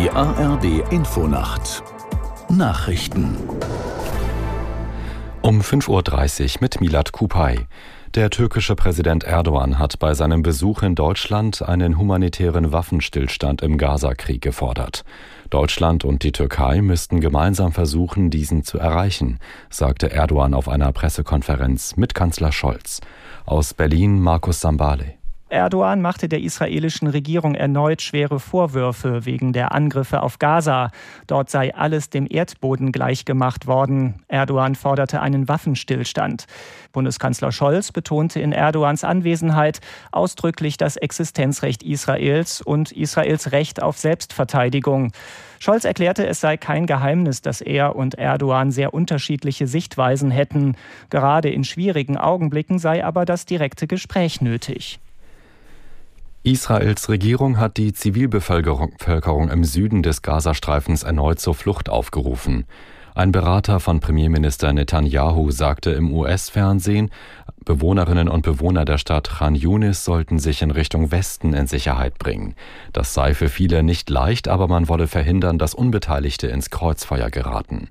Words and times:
Die 0.00 0.10
ARD 0.10 0.90
Infonacht 0.90 1.82
Nachrichten 2.48 3.36
um 5.42 5.60
5.30 5.60 6.54
Uhr 6.54 6.58
mit 6.62 6.80
Milad 6.80 7.12
Kupay. 7.12 7.66
Der 8.14 8.30
türkische 8.30 8.76
Präsident 8.76 9.24
Erdogan 9.24 9.78
hat 9.78 9.98
bei 9.98 10.14
seinem 10.14 10.40
Besuch 10.40 10.82
in 10.82 10.94
Deutschland 10.94 11.60
einen 11.60 11.98
humanitären 11.98 12.72
Waffenstillstand 12.72 13.60
im 13.60 13.76
Gazakrieg 13.76 14.40
gefordert. 14.40 15.04
Deutschland 15.50 16.06
und 16.06 16.22
die 16.22 16.32
Türkei 16.32 16.80
müssten 16.80 17.20
gemeinsam 17.20 17.72
versuchen, 17.72 18.30
diesen 18.30 18.64
zu 18.64 18.78
erreichen, 18.78 19.38
sagte 19.68 20.10
Erdogan 20.10 20.54
auf 20.54 20.70
einer 20.70 20.92
Pressekonferenz 20.92 21.98
mit 21.98 22.14
Kanzler 22.14 22.52
Scholz. 22.52 23.02
Aus 23.44 23.74
Berlin 23.74 24.18
Markus 24.18 24.62
Sambale. 24.62 25.19
Erdogan 25.50 26.00
machte 26.00 26.28
der 26.28 26.40
israelischen 26.40 27.08
Regierung 27.08 27.56
erneut 27.56 28.02
schwere 28.02 28.38
Vorwürfe 28.38 29.26
wegen 29.26 29.52
der 29.52 29.72
Angriffe 29.72 30.22
auf 30.22 30.38
Gaza. 30.38 30.92
Dort 31.26 31.50
sei 31.50 31.74
alles 31.74 32.08
dem 32.08 32.28
Erdboden 32.30 32.92
gleichgemacht 32.92 33.66
worden. 33.66 34.22
Erdogan 34.28 34.76
forderte 34.76 35.20
einen 35.20 35.48
Waffenstillstand. 35.48 36.46
Bundeskanzler 36.92 37.50
Scholz 37.50 37.90
betonte 37.90 38.40
in 38.40 38.52
Erdogans 38.52 39.02
Anwesenheit 39.02 39.80
ausdrücklich 40.12 40.76
das 40.76 40.96
Existenzrecht 40.96 41.82
Israels 41.82 42.62
und 42.62 42.92
Israels 42.92 43.50
Recht 43.50 43.82
auf 43.82 43.98
Selbstverteidigung. 43.98 45.10
Scholz 45.58 45.84
erklärte, 45.84 46.26
es 46.26 46.40
sei 46.40 46.56
kein 46.56 46.86
Geheimnis, 46.86 47.42
dass 47.42 47.60
er 47.60 47.96
und 47.96 48.14
Erdogan 48.14 48.70
sehr 48.70 48.94
unterschiedliche 48.94 49.66
Sichtweisen 49.66 50.30
hätten. 50.30 50.76
Gerade 51.10 51.50
in 51.50 51.64
schwierigen 51.64 52.16
Augenblicken 52.16 52.78
sei 52.78 53.04
aber 53.04 53.24
das 53.24 53.46
direkte 53.46 53.88
Gespräch 53.88 54.40
nötig. 54.40 55.00
Israels 56.42 57.10
Regierung 57.10 57.58
hat 57.58 57.76
die 57.76 57.92
Zivilbevölkerung 57.92 59.50
im 59.50 59.62
Süden 59.62 60.02
des 60.02 60.22
Gazastreifens 60.22 61.02
erneut 61.02 61.38
zur 61.38 61.54
Flucht 61.54 61.90
aufgerufen. 61.90 62.64
Ein 63.14 63.30
Berater 63.30 63.78
von 63.78 64.00
Premierminister 64.00 64.72
Netanyahu 64.72 65.50
sagte 65.50 65.90
im 65.90 66.10
US-Fernsehen, 66.14 67.10
Bewohnerinnen 67.66 68.30
und 68.30 68.40
Bewohner 68.40 68.86
der 68.86 68.96
Stadt 68.96 69.28
Khan 69.28 69.54
Yunis 69.54 70.06
sollten 70.06 70.38
sich 70.38 70.62
in 70.62 70.70
Richtung 70.70 71.10
Westen 71.10 71.52
in 71.52 71.66
Sicherheit 71.66 72.18
bringen. 72.18 72.54
Das 72.94 73.12
sei 73.12 73.34
für 73.34 73.50
viele 73.50 73.82
nicht 73.82 74.08
leicht, 74.08 74.48
aber 74.48 74.66
man 74.66 74.88
wolle 74.88 75.08
verhindern, 75.08 75.58
dass 75.58 75.74
Unbeteiligte 75.74 76.46
ins 76.46 76.70
Kreuzfeuer 76.70 77.28
geraten. 77.28 77.90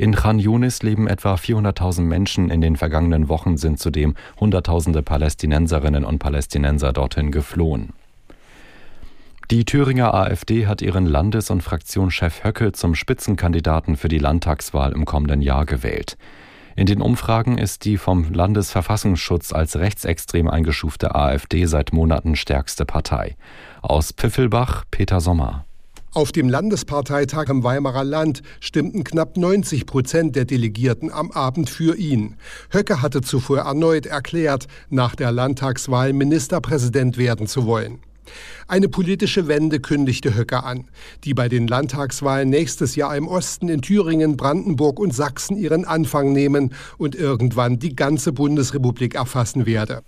In 0.00 0.14
Khan 0.14 0.38
Yunis 0.38 0.84
leben 0.84 1.08
etwa 1.08 1.34
400.000 1.34 2.02
Menschen. 2.02 2.50
In 2.50 2.60
den 2.60 2.76
vergangenen 2.76 3.28
Wochen 3.28 3.56
sind 3.56 3.80
zudem 3.80 4.14
Hunderttausende 4.38 5.02
Palästinenserinnen 5.02 6.04
und 6.04 6.20
Palästinenser 6.20 6.92
dorthin 6.92 7.32
geflohen. 7.32 7.92
Die 9.50 9.64
Thüringer 9.64 10.14
AfD 10.14 10.68
hat 10.68 10.82
ihren 10.82 11.04
Landes- 11.04 11.50
und 11.50 11.64
Fraktionschef 11.64 12.44
Höcke 12.44 12.70
zum 12.70 12.94
Spitzenkandidaten 12.94 13.96
für 13.96 14.08
die 14.08 14.18
Landtagswahl 14.18 14.92
im 14.92 15.04
kommenden 15.04 15.42
Jahr 15.42 15.66
gewählt. 15.66 16.16
In 16.76 16.86
den 16.86 17.02
Umfragen 17.02 17.58
ist 17.58 17.84
die 17.84 17.96
vom 17.96 18.32
Landesverfassungsschutz 18.32 19.52
als 19.52 19.74
rechtsextrem 19.74 20.48
eingestufte 20.48 21.16
AfD 21.16 21.64
seit 21.64 21.92
Monaten 21.92 22.36
stärkste 22.36 22.84
Partei. 22.84 23.36
Aus 23.82 24.12
Pfiffelbach 24.12 24.84
Peter 24.92 25.20
Sommer. 25.20 25.64
Auf 26.14 26.32
dem 26.32 26.48
Landesparteitag 26.48 27.50
im 27.50 27.62
Weimarer 27.62 28.02
Land 28.02 28.42
stimmten 28.60 29.04
knapp 29.04 29.36
90 29.36 29.84
Prozent 29.84 30.36
der 30.36 30.46
Delegierten 30.46 31.12
am 31.12 31.30
Abend 31.30 31.68
für 31.68 31.96
ihn. 31.96 32.36
Höcke 32.70 33.02
hatte 33.02 33.20
zuvor 33.20 33.58
erneut 33.58 34.06
erklärt, 34.06 34.68
nach 34.88 35.14
der 35.14 35.32
Landtagswahl 35.32 36.14
Ministerpräsident 36.14 37.18
werden 37.18 37.46
zu 37.46 37.66
wollen. 37.66 37.98
Eine 38.68 38.88
politische 38.88 39.48
Wende 39.48 39.80
kündigte 39.80 40.34
Höcke 40.34 40.64
an, 40.64 40.88
die 41.24 41.34
bei 41.34 41.48
den 41.50 41.66
Landtagswahlen 41.66 42.48
nächstes 42.48 42.96
Jahr 42.96 43.14
im 43.14 43.28
Osten 43.28 43.68
in 43.68 43.82
Thüringen, 43.82 44.38
Brandenburg 44.38 44.98
und 44.98 45.14
Sachsen 45.14 45.58
ihren 45.58 45.84
Anfang 45.84 46.32
nehmen 46.32 46.74
und 46.96 47.16
irgendwann 47.16 47.78
die 47.78 47.94
ganze 47.94 48.32
Bundesrepublik 48.32 49.14
erfassen 49.14 49.66
werde. 49.66 50.02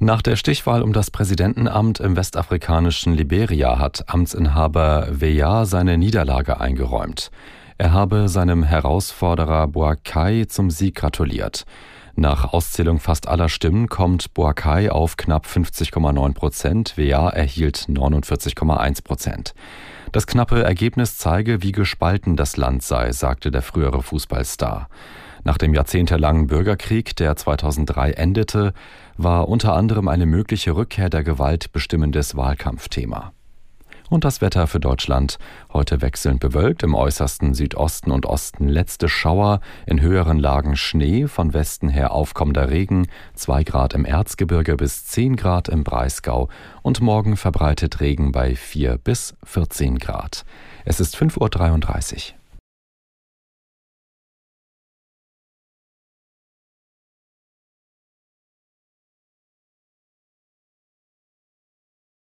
Nach 0.00 0.22
der 0.22 0.34
Stichwahl 0.34 0.82
um 0.82 0.92
das 0.92 1.12
Präsidentenamt 1.12 2.00
im 2.00 2.16
westafrikanischen 2.16 3.14
Liberia 3.14 3.78
hat 3.78 4.04
Amtsinhaber 4.08 5.06
Weah 5.10 5.66
seine 5.66 5.96
Niederlage 5.96 6.60
eingeräumt. 6.60 7.30
Er 7.78 7.92
habe 7.92 8.28
seinem 8.28 8.64
Herausforderer 8.64 9.68
Boakai 9.68 10.46
zum 10.48 10.70
Sieg 10.70 10.96
gratuliert. 10.96 11.64
Nach 12.16 12.52
Auszählung 12.52 12.98
fast 12.98 13.28
aller 13.28 13.48
Stimmen 13.48 13.88
kommt 13.88 14.34
Boakai 14.34 14.90
auf 14.90 15.16
knapp 15.16 15.46
50,9 15.46 16.34
Prozent, 16.34 16.96
Weah 16.96 17.28
erhielt 17.28 17.86
49,1 17.88 19.04
Prozent. 19.04 19.54
Das 20.10 20.26
knappe 20.26 20.62
Ergebnis 20.62 21.18
zeige, 21.18 21.62
wie 21.62 21.72
gespalten 21.72 22.36
das 22.36 22.56
Land 22.56 22.82
sei, 22.82 23.12
sagte 23.12 23.50
der 23.52 23.62
frühere 23.62 24.02
Fußballstar. 24.02 24.88
Nach 25.44 25.58
dem 25.58 25.74
jahrzehntelangen 25.74 26.46
Bürgerkrieg, 26.46 27.14
der 27.16 27.36
2003 27.36 28.12
endete, 28.12 28.72
war 29.18 29.48
unter 29.48 29.74
anderem 29.74 30.08
eine 30.08 30.24
mögliche 30.24 30.74
Rückkehr 30.74 31.10
der 31.10 31.22
Gewalt 31.22 31.70
bestimmendes 31.70 32.34
Wahlkampfthema. 32.34 33.32
Und 34.10 34.24
das 34.24 34.40
Wetter 34.40 34.66
für 34.66 34.80
Deutschland. 34.80 35.38
Heute 35.72 36.00
wechselnd 36.00 36.40
bewölkt, 36.40 36.82
im 36.82 36.94
äußersten 36.94 37.52
Südosten 37.54 38.10
und 38.10 38.26
Osten 38.26 38.68
letzte 38.68 39.08
Schauer, 39.08 39.60
in 39.86 40.00
höheren 40.00 40.38
Lagen 40.38 40.76
Schnee, 40.76 41.26
von 41.26 41.52
Westen 41.52 41.88
her 41.88 42.12
aufkommender 42.12 42.70
Regen, 42.70 43.08
2 43.34 43.64
Grad 43.64 43.94
im 43.94 44.04
Erzgebirge 44.04 44.76
bis 44.76 45.06
10 45.06 45.36
Grad 45.36 45.68
im 45.68 45.84
Breisgau 45.84 46.48
und 46.82 47.00
morgen 47.00 47.36
verbreitet 47.36 48.00
Regen 48.00 48.32
bei 48.32 48.56
4 48.56 48.98
bis 48.98 49.34
14 49.44 49.98
Grad. 49.98 50.44
Es 50.84 51.00
ist 51.00 51.16
5.33 51.16 52.32
Uhr. 52.32 52.43